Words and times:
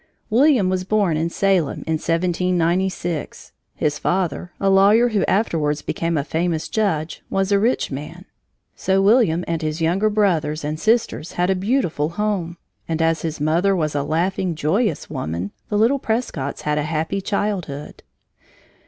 William 0.31 0.67
was 0.67 0.83
born 0.83 1.15
in 1.15 1.29
Salem, 1.29 1.83
in 1.85 1.93
1796. 1.99 3.51
His 3.75 3.99
father, 3.99 4.51
a 4.59 4.67
lawyer 4.67 5.09
who 5.09 5.23
afterwards 5.25 5.83
became 5.83 6.17
a 6.17 6.23
famous 6.23 6.67
judge, 6.67 7.21
was 7.29 7.51
a 7.51 7.59
rich 7.59 7.91
man, 7.91 8.25
so 8.75 8.99
William 8.99 9.45
and 9.47 9.61
his 9.61 9.79
younger 9.79 10.09
brothers 10.09 10.63
and 10.63 10.79
sisters 10.79 11.33
had 11.33 11.51
a 11.51 11.55
beautiful 11.55 12.09
home; 12.09 12.57
and 12.87 12.99
as 12.99 13.21
his 13.21 13.39
mother 13.39 13.75
was 13.75 13.93
a 13.93 14.01
laughing, 14.01 14.55
joyous 14.55 15.07
woman, 15.07 15.51
the 15.69 15.77
little 15.77 15.99
Prescotts 15.99 16.63
had 16.63 16.79
a 16.79 16.83
happy 16.89 17.21
childhood. 17.21 18.01